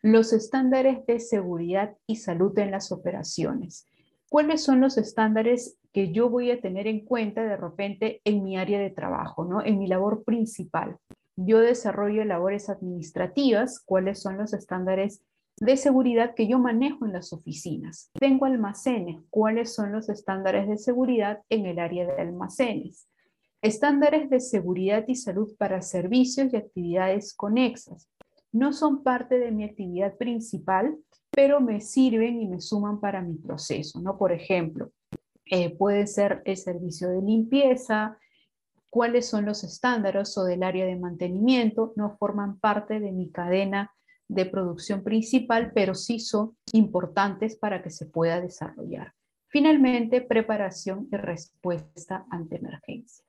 [0.00, 3.86] Los estándares de seguridad y salud en las operaciones.
[4.30, 8.58] ¿Cuáles son los estándares que yo voy a tener en cuenta de repente en mi
[8.58, 9.64] área de trabajo, ¿no?
[9.64, 10.98] en mi labor principal.
[11.36, 15.22] Yo desarrollo labores administrativas, cuáles son los estándares
[15.58, 18.10] de seguridad que yo manejo en las oficinas.
[18.12, 23.08] Tengo almacenes, cuáles son los estándares de seguridad en el área de almacenes.
[23.62, 28.10] Estándares de seguridad y salud para servicios y actividades conexas.
[28.52, 30.98] No son parte de mi actividad principal,
[31.30, 34.18] pero me sirven y me suman para mi proceso, ¿no?
[34.18, 34.90] Por ejemplo,
[35.46, 38.18] eh, puede ser el servicio de limpieza,
[38.90, 43.92] cuáles son los estándares o del área de mantenimiento, no forman parte de mi cadena
[44.28, 49.12] de producción principal, pero sí son importantes para que se pueda desarrollar.
[49.48, 53.24] Finalmente, preparación y respuesta ante emergencias.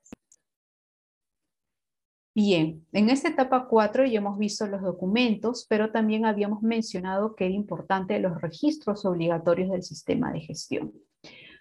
[2.33, 7.45] Bien, en esta etapa 4 ya hemos visto los documentos, pero también habíamos mencionado que
[7.45, 10.93] era importante los registros obligatorios del sistema de gestión.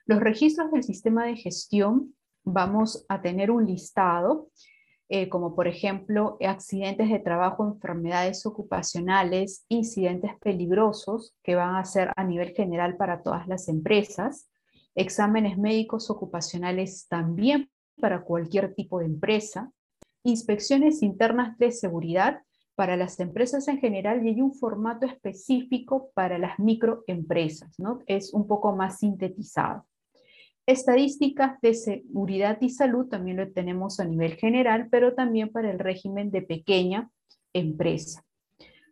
[0.06, 2.14] Los registros del sistema de gestión
[2.44, 4.50] vamos a tener un listado,
[5.08, 12.12] eh, como por ejemplo accidentes de trabajo, enfermedades ocupacionales, incidentes peligrosos que van a ser
[12.14, 14.48] a nivel general para todas las empresas,
[14.94, 17.68] exámenes médicos ocupacionales también
[18.00, 19.72] para cualquier tipo de empresa,
[20.22, 22.42] inspecciones internas de seguridad
[22.76, 28.00] para las empresas en general y hay un formato específico para las microempresas, ¿no?
[28.06, 29.84] Es un poco más sintetizado.
[30.66, 35.78] Estadísticas de seguridad y salud también lo tenemos a nivel general, pero también para el
[35.78, 37.08] régimen de pequeña
[37.52, 38.24] empresa.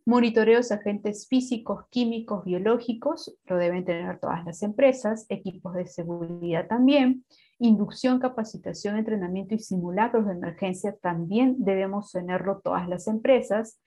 [0.07, 7.25] Monitoreos agentes físicos, químicos, biológicos, lo deben tener todas las empresas, equipos de seguridad también,
[7.59, 13.81] inducción, capacitación, entrenamiento y simulacros de emergencia también debemos tenerlo todas las empresas,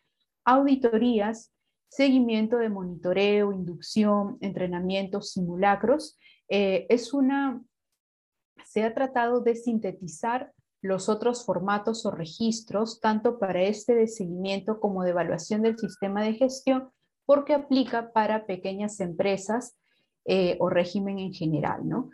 [0.43, 1.53] auditorías,
[1.89, 6.17] seguimiento de monitoreo, inducción, entrenamientos, simulacros.
[6.49, 7.61] Eh, es una,
[8.77, 14.79] se ha tratado de sintetizar los otros formatos o registros, tanto para este de seguimiento
[14.79, 16.91] como de evaluación del sistema de gestión,
[17.25, 19.75] porque aplica para pequeñas empresas
[20.25, 22.11] eh, o régimen en general, ¿no?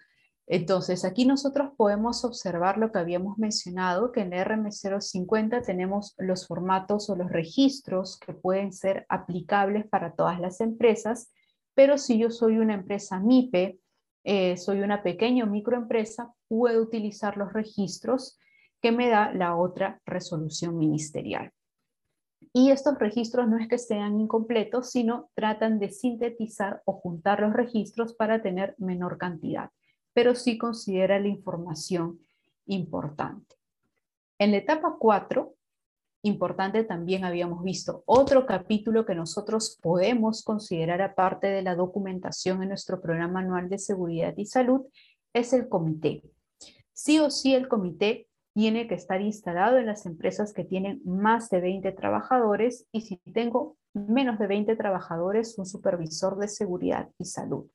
[0.47, 7.09] Entonces, aquí nosotros podemos observar lo que habíamos mencionado, que en RM050 tenemos los formatos
[7.09, 11.29] o los registros que pueden ser aplicables para todas las empresas,
[11.73, 13.79] pero si yo soy una empresa MIPE,
[14.23, 18.39] eh, soy una pequeña o microempresa, puedo utilizar los registros
[18.81, 21.51] que me da la otra resolución ministerial.
[22.53, 27.53] Y estos registros no es que sean incompletos, sino tratan de sintetizar o juntar los
[27.53, 29.71] registros para tener menor cantidad
[30.13, 32.19] pero sí considera la información
[32.67, 33.55] importante.
[34.37, 35.53] En la etapa 4,
[36.23, 42.69] importante también habíamos visto otro capítulo que nosotros podemos considerar aparte de la documentación en
[42.69, 44.81] nuestro programa anual de seguridad y salud,
[45.33, 46.23] es el comité.
[46.93, 51.49] Sí o sí el comité tiene que estar instalado en las empresas que tienen más
[51.49, 57.25] de 20 trabajadores y si tengo menos de 20 trabajadores, un supervisor de seguridad y
[57.25, 57.65] salud.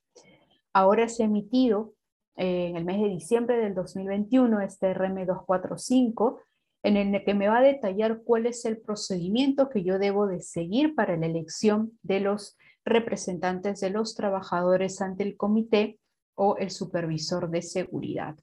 [0.73, 1.95] Ahora se ha emitido
[2.37, 6.39] en el mes de diciembre del 2021, este RM245,
[6.83, 10.41] en el que me va a detallar cuál es el procedimiento que yo debo de
[10.41, 15.99] seguir para la elección de los representantes de los trabajadores ante el comité
[16.35, 18.37] o el supervisor de seguridad.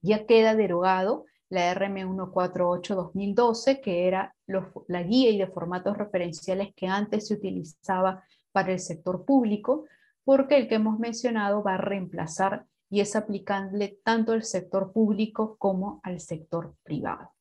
[0.00, 4.36] Ya queda derogado la RM148-2012, que era
[4.88, 9.84] la guía y de formatos referenciales que antes se utilizaba para el sector público,
[10.24, 15.56] porque el que hemos mencionado va a reemplazar y es aplicable tanto al sector público
[15.56, 17.32] como al sector privado.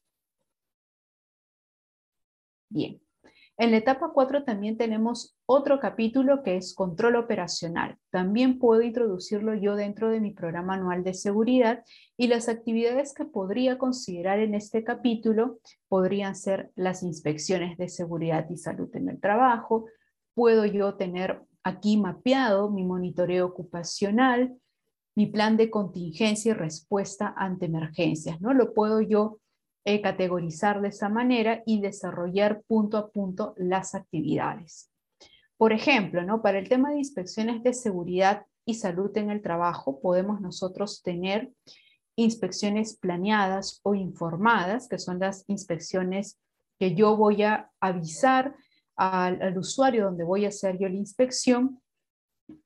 [2.69, 3.01] Bien,
[3.57, 7.97] en la etapa 4 también tenemos otro capítulo que es control operacional.
[8.11, 11.83] También puedo introducirlo yo dentro de mi programa anual de seguridad
[12.15, 15.59] y las actividades que podría considerar en este capítulo
[15.89, 19.83] podrían ser las inspecciones de seguridad y salud en el trabajo.
[20.33, 24.57] Puedo yo tener aquí mapeado mi monitoreo ocupacional,
[25.15, 28.53] mi plan de contingencia y respuesta ante emergencias, ¿no?
[28.53, 29.39] Lo puedo yo
[29.83, 34.91] eh, categorizar de esa manera y desarrollar punto a punto las actividades.
[35.57, 36.41] Por ejemplo, ¿no?
[36.41, 41.51] Para el tema de inspecciones de seguridad y salud en el trabajo, podemos nosotros tener
[42.15, 46.39] inspecciones planeadas o informadas, que son las inspecciones
[46.79, 48.55] que yo voy a avisar
[48.95, 51.81] al, al usuario donde voy a hacer yo la inspección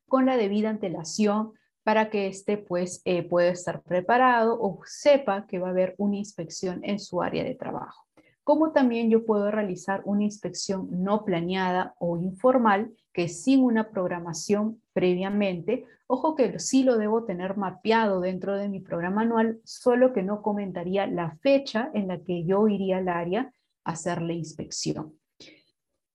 [0.08, 1.54] con la debida antelación
[1.86, 6.18] para que éste pues, eh, pueda estar preparado o sepa que va a haber una
[6.18, 8.08] inspección en su área de trabajo.
[8.44, 14.82] Como también yo puedo realizar una inspección no planeada o informal, que sin una programación
[14.94, 20.24] previamente, ojo que sí lo debo tener mapeado dentro de mi programa anual, solo que
[20.24, 23.52] no comentaría la fecha en la que yo iría al área
[23.84, 25.14] a hacer la inspección.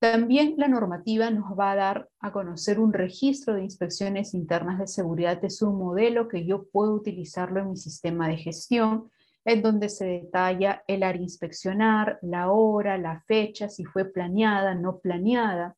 [0.00, 4.86] También la normativa nos va a dar a conocer un registro de inspecciones internas de
[4.86, 5.44] seguridad.
[5.44, 9.10] Es un modelo que yo puedo utilizarlo en mi sistema de gestión,
[9.44, 15.00] en donde se detalla el área inspeccionar, la hora, la fecha, si fue planeada, no
[15.00, 15.76] planeada,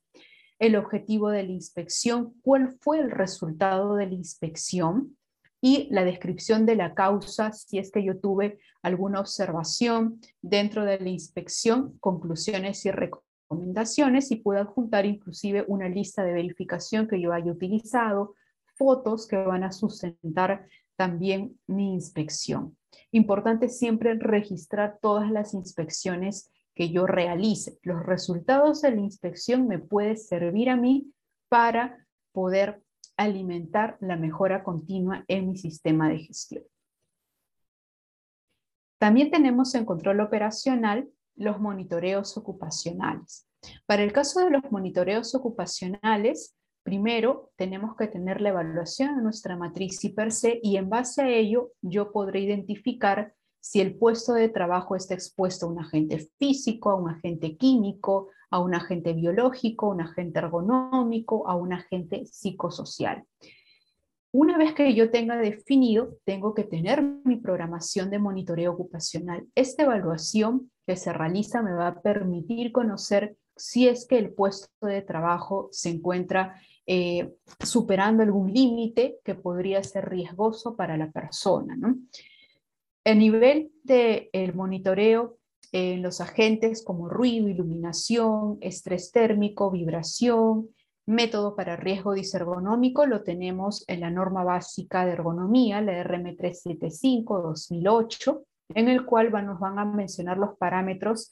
[0.61, 5.17] el objetivo de la inspección, cuál fue el resultado de la inspección
[5.61, 11.01] y la descripción de la causa, si es que yo tuve alguna observación dentro de
[11.01, 13.32] la inspección, conclusiones y recomendaciones
[14.31, 18.35] y puedo adjuntar inclusive una lista de verificación que yo haya utilizado,
[18.77, 22.77] fotos que van a sustentar también mi inspección.
[23.11, 27.79] Importante siempre registrar todas las inspecciones que yo realice.
[27.83, 31.12] Los resultados de la inspección me pueden servir a mí
[31.49, 32.83] para poder
[33.17, 36.65] alimentar la mejora continua en mi sistema de gestión.
[38.99, 43.49] También tenemos en control operacional los monitoreos ocupacionales.
[43.87, 49.57] Para el caso de los monitoreos ocupacionales, primero tenemos que tener la evaluación de nuestra
[49.57, 54.33] matriz y per se y en base a ello yo podré identificar si el puesto
[54.33, 59.13] de trabajo está expuesto a un agente físico, a un agente químico, a un agente
[59.13, 63.25] biológico, a un agente ergonómico, a un agente psicosocial.
[64.33, 69.46] Una vez que yo tenga definido, tengo que tener mi programación de monitoreo ocupacional.
[69.54, 74.87] Esta evaluación que se realiza me va a permitir conocer si es que el puesto
[74.87, 81.77] de trabajo se encuentra eh, superando algún límite que podría ser riesgoso para la persona.
[81.77, 81.97] ¿no?
[83.05, 85.37] El nivel del monitoreo
[85.71, 90.69] en los agentes como ruido, iluminación, estrés térmico, vibración,
[91.07, 98.88] método para riesgo disergonómico, lo tenemos en la norma básica de ergonomía, la RM375-2008, en
[98.88, 101.31] el cual nos van a mencionar los parámetros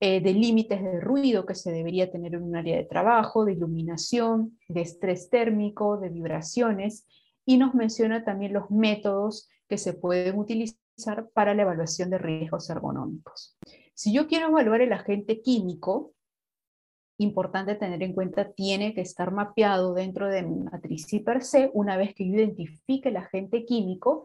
[0.00, 3.54] eh, de límites de ruido que se debería tener en un área de trabajo, de
[3.54, 7.04] iluminación, de estrés térmico, de vibraciones,
[7.44, 12.70] y nos menciona también los métodos que se pueden utilizar para la evaluación de riesgos
[12.70, 13.56] ergonómicos.
[13.94, 16.12] Si yo quiero evaluar el agente químico,
[17.18, 21.70] importante tener en cuenta, tiene que estar mapeado dentro de mi matriz per se.
[21.74, 24.24] Una vez que yo identifique el agente químico,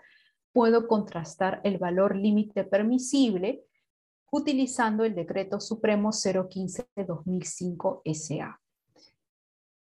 [0.54, 3.66] puedo contrastar el valor límite permisible
[4.32, 8.60] utilizando el decreto supremo 015 de 2005 SA.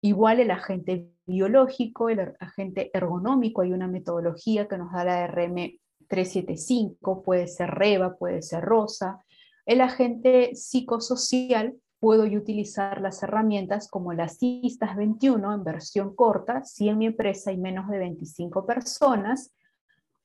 [0.02, 5.78] Igual el agente biológico, el agente ergonómico, hay una metodología que nos da la RM
[6.08, 9.24] 375, puede ser REVA, puede ser ROSA.
[9.64, 16.90] El agente psicosocial, puedo utilizar las herramientas como las CISTAS 21 en versión corta, si
[16.90, 19.54] en mi empresa hay menos de 25 personas,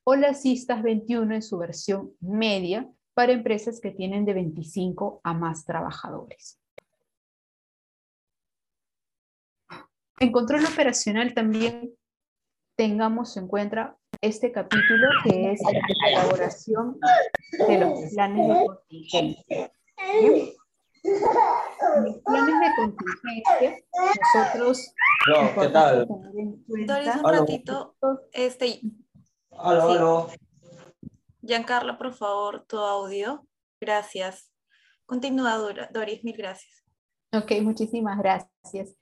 [0.04, 5.34] o las CISTAS 21 en su versión media para empresas que tienen de 25 a
[5.34, 6.60] más trabajadores.
[10.20, 11.94] En control operacional también
[12.76, 17.00] tengamos en cuenta este capítulo que es la elaboración
[17.68, 19.72] de los planes de contingencia.
[20.04, 20.54] En
[22.04, 23.80] los planes de contingencia,
[24.34, 24.94] nosotros...
[25.28, 26.08] No, ¿qué tal?
[26.08, 27.96] Doris, un ratito.
[28.32, 28.82] Este,
[29.62, 30.38] Aló, sí.
[31.42, 33.46] Giancarlo, por favor, tu audio.
[33.82, 34.50] Gracias.
[35.06, 35.58] Continúa,
[35.92, 36.86] Doris, mil gracias.
[37.34, 38.96] Ok, muchísimas gracias.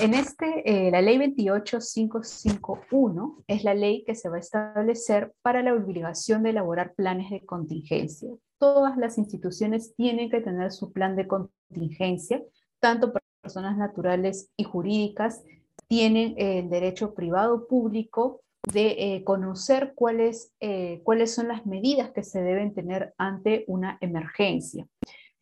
[0.00, 5.62] En este, eh, la ley 28551 es la ley que se va a establecer para
[5.62, 8.30] la obligación de elaborar planes de contingencia.
[8.58, 12.42] Todas las instituciones tienen que tener su plan de contingencia,
[12.80, 15.42] tanto personas naturales y jurídicas
[15.88, 22.10] tienen el derecho privado o público de eh, conocer cuáles, eh, cuáles son las medidas
[22.12, 24.86] que se deben tener ante una emergencia.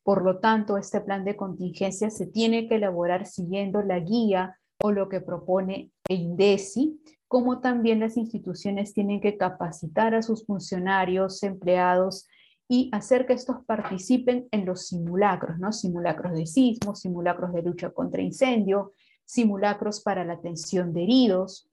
[0.02, 4.92] Por lo tanto, este plan de contingencia se tiene que elaborar siguiendo la guía o
[4.92, 12.26] lo que propone INDECI, como también las instituciones tienen que capacitar a sus funcionarios, empleados
[12.66, 15.72] y hacer que estos participen en los simulacros, ¿no?
[15.72, 18.92] Simulacros de sismo, simulacros de lucha contra incendio,
[19.24, 21.69] simulacros para la atención de heridos.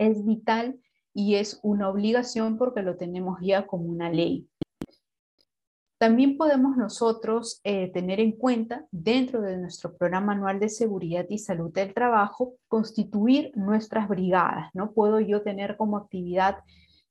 [0.00, 0.80] Es vital
[1.12, 4.48] y es una obligación porque lo tenemos ya como una ley.
[5.98, 11.36] También podemos nosotros eh, tener en cuenta dentro de nuestro programa anual de seguridad y
[11.36, 14.92] salud del trabajo, constituir nuestras brigadas, ¿no?
[14.92, 16.60] Puedo yo tener como actividad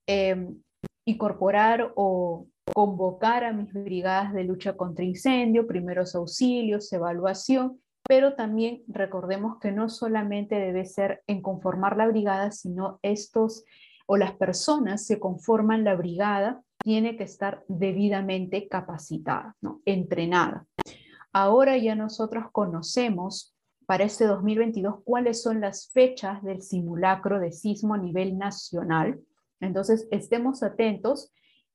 [0.07, 0.59] em,
[1.05, 7.79] incorporar o convocar a mis brigadas de lucha contra incendio, primeros auxilios, evaluación,
[8.09, 13.65] pero también recordemos que no solamente debe ser en conformar la brigada, sino estos
[14.07, 19.83] o las personas que conforman la brigada tiene que estar debidamente capacitada, ¿no?
[19.85, 20.65] entrenada.
[21.31, 23.55] Ahora ya nosotros conocemos
[23.85, 29.19] para este 2022 cuáles son las fechas del simulacro de sismo a nivel nacional.
[29.59, 31.31] Entonces, estemos atentos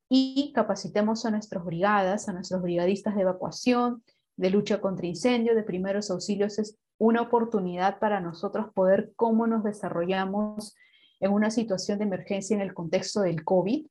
[0.09, 4.03] y capacitemos a nuestras brigadas, a nuestros brigadistas de evacuación,
[4.37, 6.59] de lucha contra incendio, de primeros auxilios.
[6.59, 10.75] Es una oportunidad para nosotros poder cómo nos desarrollamos
[11.21, 13.87] en una situación de emergencia en el contexto del COVID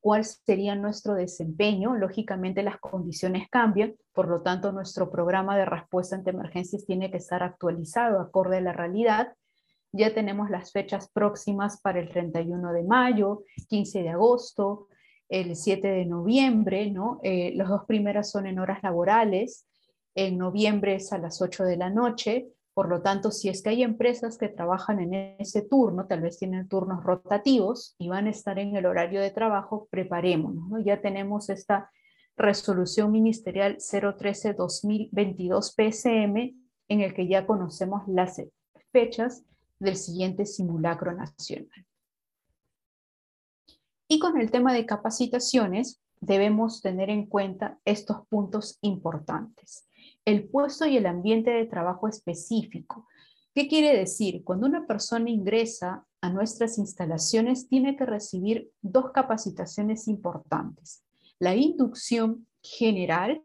[0.00, 1.94] cuál sería nuestro desempeño.
[1.94, 7.18] Lógicamente las condiciones cambian, por lo tanto nuestro programa de respuesta ante emergencias tiene que
[7.18, 9.34] estar actualizado acorde a la realidad.
[9.92, 14.88] Ya tenemos las fechas próximas para el 31 de mayo, 15 de agosto,
[15.30, 17.20] el 7 de noviembre, ¿no?
[17.22, 19.66] Eh, los dos primeras son en horas laborales,
[20.14, 23.70] en noviembre es a las 8 de la noche, por lo tanto, si es que
[23.70, 28.30] hay empresas que trabajan en ese turno, tal vez tienen turnos rotativos y van a
[28.30, 30.84] estar en el horario de trabajo, preparémonos.
[30.84, 31.90] Ya tenemos esta
[32.36, 36.56] resolución ministerial 013-2022 PSM
[36.88, 38.40] en el que ya conocemos las
[38.92, 39.44] fechas
[39.78, 41.86] del siguiente simulacro nacional.
[44.12, 49.86] Y con el tema de capacitaciones, debemos tener en cuenta estos puntos importantes
[50.24, 53.06] el puesto y el ambiente de trabajo específico.
[53.54, 54.44] ¿Qué quiere decir?
[54.44, 61.02] Cuando una persona ingresa a nuestras instalaciones, tiene que recibir dos capacitaciones importantes.
[61.38, 63.42] La inducción general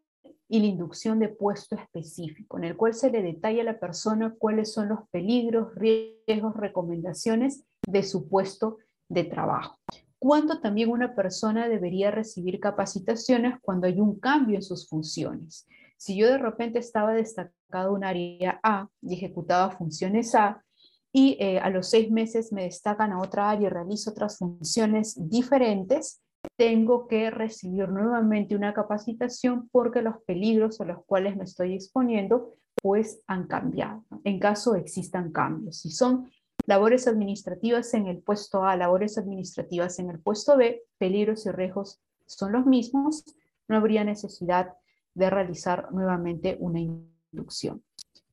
[0.48, 4.36] y la inducción de puesto específico, en el cual se le detalla a la persona
[4.38, 8.78] cuáles son los peligros, riesgos, recomendaciones de su puesto
[9.10, 9.80] de trabajo.
[10.20, 15.68] ¿Cuándo también una persona debería recibir capacitaciones cuando hay un cambio en sus funciones?
[15.98, 20.64] Si yo de repente estaba destacado en un área A y ejecutaba funciones A,
[21.12, 25.16] y eh, a los seis meses me destacan a otra área y realizo otras funciones
[25.30, 26.22] diferentes,
[26.58, 32.56] tengo que recibir nuevamente una capacitación porque los peligros a los cuales me estoy exponiendo
[32.82, 35.80] pues han cambiado, en caso existan cambios.
[35.80, 36.30] Si son
[36.66, 42.02] labores administrativas en el puesto A, labores administrativas en el puesto B, peligros y riesgos
[42.26, 43.24] son los mismos,
[43.68, 44.74] no habría necesidad
[45.14, 47.84] de realizar nuevamente una inducción.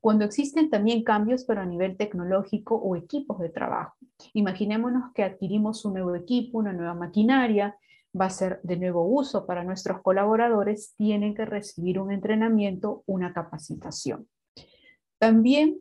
[0.00, 3.94] Cuando existen también cambios, pero a nivel tecnológico o equipos de trabajo.
[4.32, 7.76] Imaginémonos que adquirimos un nuevo equipo, una nueva maquinaria,
[8.18, 13.32] va a ser de nuevo uso para nuestros colaboradores, tienen que recibir un entrenamiento, una
[13.32, 14.28] capacitación.
[15.18, 15.78] También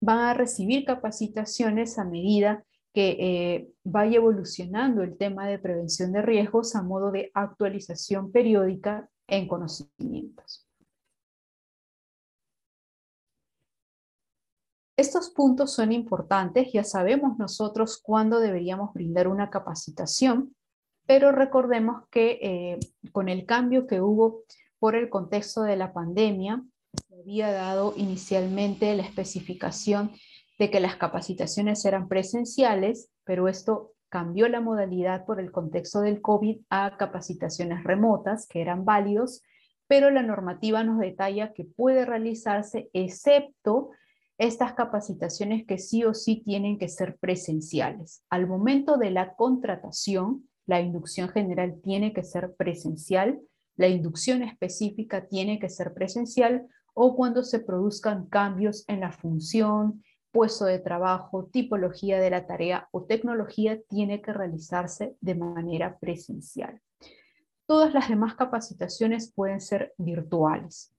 [0.00, 6.22] van a recibir capacitaciones a medida que eh, vaya evolucionando el tema de prevención de
[6.22, 10.66] riesgos a modo de actualización periódica en conocimientos.
[14.96, 20.54] Estos puntos son importantes, ya sabemos nosotros cuándo deberíamos brindar una capacitación,
[21.06, 22.78] pero recordemos que eh,
[23.10, 24.42] con el cambio que hubo
[24.78, 26.62] por el contexto de la pandemia,
[27.20, 30.12] había dado inicialmente la especificación
[30.58, 36.20] de que las capacitaciones eran presenciales, pero esto cambió la modalidad por el contexto del
[36.20, 39.42] COVID a capacitaciones remotas, que eran válidos,
[39.86, 43.90] pero la normativa nos detalla que puede realizarse excepto
[44.38, 48.24] estas capacitaciones que sí o sí tienen que ser presenciales.
[48.30, 53.40] Al momento de la contratación, la inducción general tiene que ser presencial,
[53.76, 60.02] la inducción específica tiene que ser presencial o cuando se produzcan cambios en la función,
[60.32, 66.80] puesto de trabajo, tipología de la tarea o tecnología tiene que realizarse de manera presencial.
[67.66, 70.92] Todas las demás capacitaciones pueden ser virtuales.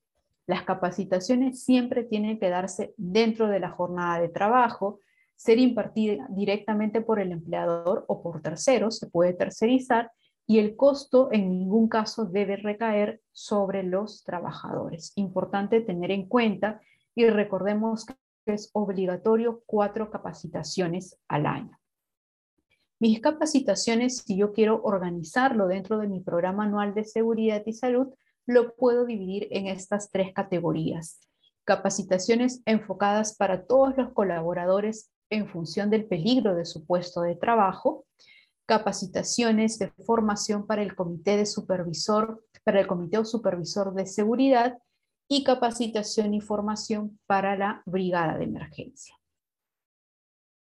[0.47, 4.99] Las capacitaciones siempre tienen que darse dentro de la jornada de trabajo,
[5.35, 10.11] ser impartida directamente por el empleador o por terceros, se puede tercerizar,
[10.47, 15.13] y el costo en ningún caso debe recaer sobre los trabajadores.
[15.15, 16.81] Importante tener en cuenta
[17.15, 18.15] y recordemos que
[18.45, 21.77] es obligatorio cuatro capacitaciones al año.
[22.99, 28.13] Mis capacitaciones, si yo quiero organizarlo dentro de mi programa anual de seguridad y salud,
[28.45, 31.19] lo puedo dividir en estas tres categorías.
[31.63, 38.05] Capacitaciones enfocadas para todos los colaboradores en función del peligro de su puesto de trabajo,
[38.71, 44.77] capacitaciones de formación para el comité de supervisor, para el comité o supervisor de seguridad
[45.27, 49.13] y capacitación y formación para la brigada de emergencia.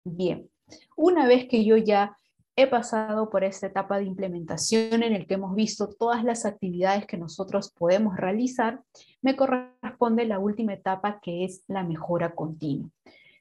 [0.04, 0.50] Bien,
[0.96, 2.18] una vez que yo ya
[2.56, 7.06] he pasado por esta etapa de implementación en el que hemos visto todas las actividades
[7.06, 8.82] que nosotros podemos realizar,
[9.22, 12.90] me corresponde la última etapa que es la mejora continua.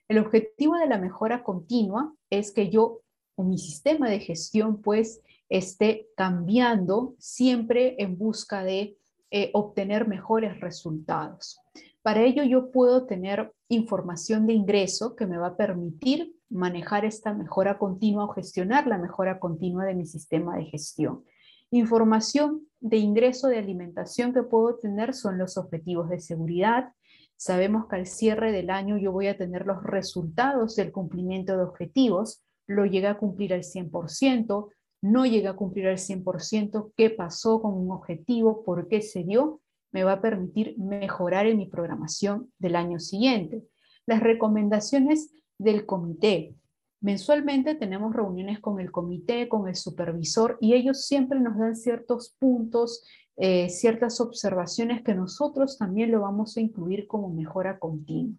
[0.06, 3.00] El objetivo de la mejora continua es que yo
[3.42, 8.96] mi sistema de gestión pues esté cambiando siempre en busca de
[9.30, 11.60] eh, obtener mejores resultados.
[12.02, 17.32] Para ello yo puedo tener información de ingreso que me va a permitir manejar esta
[17.32, 21.24] mejora continua o gestionar la mejora continua de mi sistema de gestión.
[21.70, 26.92] Información de ingreso de alimentación que puedo tener son los objetivos de seguridad,
[27.40, 31.62] Sabemos que al cierre del año yo voy a tener los resultados del cumplimiento de
[31.62, 34.68] objetivos, lo llegué a cumplir al 100%,
[35.02, 39.60] no llegué a cumplir al 100%, qué pasó con un objetivo, por qué se dio,
[39.92, 43.64] me va a permitir mejorar en mi programación del año siguiente.
[44.06, 46.54] Las recomendaciones del comité.
[47.00, 52.36] Mensualmente tenemos reuniones con el comité, con el supervisor y ellos siempre nos dan ciertos
[52.38, 53.02] puntos,
[53.36, 58.36] eh, ciertas observaciones que nosotros también lo vamos a incluir como mejora continua.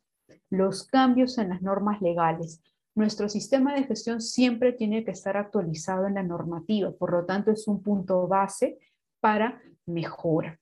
[0.49, 2.61] Los cambios en las normas legales.
[2.93, 7.51] Nuestro sistema de gestión siempre tiene que estar actualizado en la normativa, por lo tanto
[7.51, 8.79] es un punto base
[9.21, 10.59] para mejora.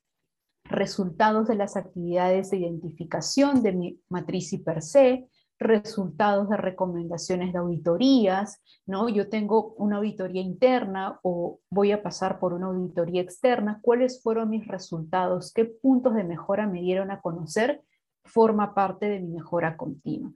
[0.66, 5.28] Resultados de las actividades de identificación de mi matriz y per se,
[5.58, 9.10] resultados de recomendaciones de auditorías, ¿no?
[9.10, 14.52] Yo tengo una auditoría interna o voy a pasar por una auditoría externa, ¿cuáles fueron
[14.52, 15.52] mis resultados?
[15.52, 17.84] ¿Qué puntos de mejora me dieron a conocer?
[18.24, 20.32] Forma parte de mi mejora continua.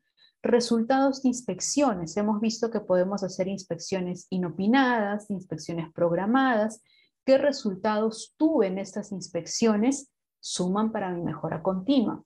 [0.46, 2.18] Resultados de inspecciones.
[2.18, 6.84] Hemos visto que podemos hacer inspecciones inopinadas, inspecciones programadas.
[7.26, 10.12] ¿Qué resultados tuve en estas inspecciones?
[10.42, 12.22] Suman para mi mejora continua.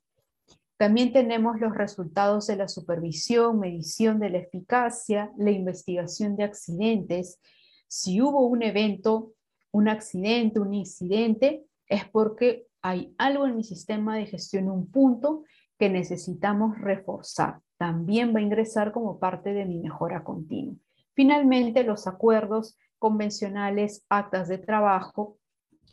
[0.77, 7.39] También tenemos los resultados de la supervisión, medición de la eficacia, la investigación de accidentes.
[7.87, 9.33] Si hubo un evento,
[9.71, 15.43] un accidente, un incidente, es porque hay algo en mi sistema de gestión, un punto
[15.77, 17.61] que necesitamos reforzar.
[17.77, 20.75] También va a ingresar como parte de mi mejora continua.
[21.13, 25.37] Finalmente, los acuerdos convencionales, actas de trabajo,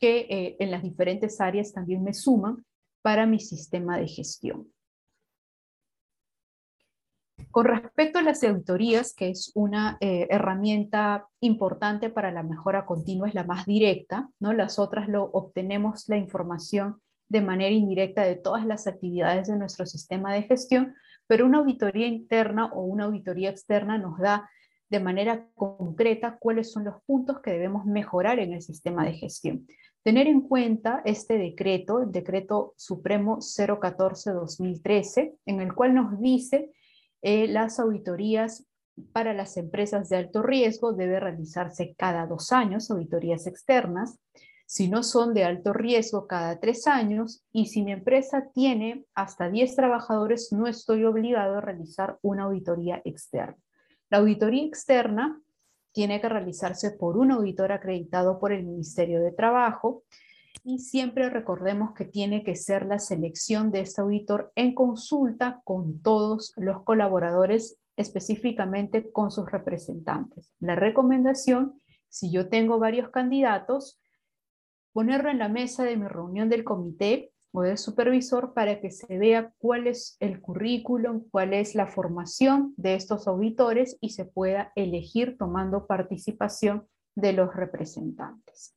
[0.00, 2.64] que eh, en las diferentes áreas también me suman
[3.02, 4.68] para mi sistema de gestión.
[7.50, 13.28] Con respecto a las auditorías, que es una eh, herramienta importante para la mejora continua,
[13.28, 14.52] es la más directa, ¿no?
[14.52, 19.86] Las otras lo obtenemos la información de manera indirecta de todas las actividades de nuestro
[19.86, 20.94] sistema de gestión,
[21.26, 24.48] pero una auditoría interna o una auditoría externa nos da
[24.90, 29.66] de manera concreta cuáles son los puntos que debemos mejorar en el sistema de gestión.
[30.02, 36.70] Tener en cuenta este decreto, el decreto supremo 014-2013, en el cual nos dice
[37.22, 38.66] eh, las auditorías
[39.12, 44.18] para las empresas de alto riesgo debe realizarse cada dos años, auditorías externas,
[44.66, 49.50] si no son de alto riesgo cada tres años y si mi empresa tiene hasta
[49.50, 53.56] 10 trabajadores, no estoy obligado a realizar una auditoría externa.
[54.10, 55.40] La auditoría externa
[55.92, 60.02] tiene que realizarse por un auditor acreditado por el Ministerio de Trabajo
[60.62, 66.00] y siempre recordemos que tiene que ser la selección de este auditor en consulta con
[66.00, 70.52] todos los colaboradores, específicamente con sus representantes.
[70.58, 74.00] La recomendación, si yo tengo varios candidatos,
[74.94, 79.18] ponerlo en la mesa de mi reunión del comité o del supervisor para que se
[79.18, 84.72] vea cuál es el currículum, cuál es la formación de estos auditores y se pueda
[84.76, 86.86] elegir tomando participación
[87.16, 88.74] de los representantes.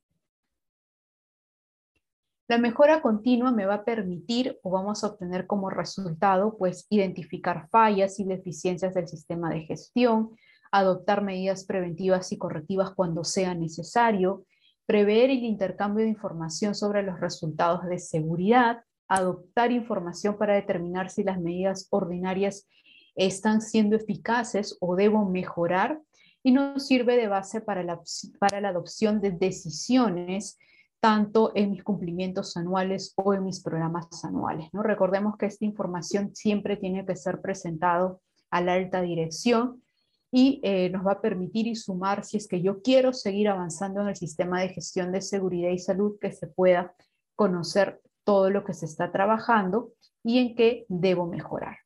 [2.48, 7.68] La mejora continua me va a permitir o vamos a obtener como resultado pues identificar
[7.70, 10.30] fallas y deficiencias del sistema de gestión,
[10.72, 14.46] adoptar medidas preventivas y correctivas cuando sea necesario,
[14.88, 21.22] prever el intercambio de información sobre los resultados de seguridad, adoptar información para determinar si
[21.22, 22.66] las medidas ordinarias
[23.14, 26.00] están siendo eficaces o debo mejorar
[26.42, 28.00] y nos sirve de base para la,
[28.40, 30.56] para la adopción de decisiones
[31.00, 34.70] tanto en mis cumplimientos anuales o en mis programas anuales.
[34.72, 34.82] ¿no?
[34.82, 39.82] Recordemos que esta información siempre tiene que ser presentado a la alta dirección
[40.30, 44.02] y eh, nos va a permitir y sumar si es que yo quiero seguir avanzando
[44.02, 46.94] en el sistema de gestión de seguridad y salud, que se pueda
[47.34, 51.78] conocer todo lo que se está trabajando y en qué debo mejorar.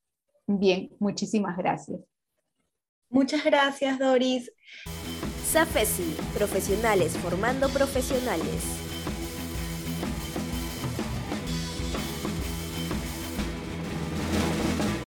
[0.46, 2.00] Bien, muchísimas gracias.
[3.08, 4.50] Muchas gracias, Doris.
[5.44, 8.91] SAFESI, profesionales formando profesionales.